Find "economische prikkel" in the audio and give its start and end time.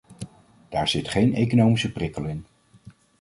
1.35-2.25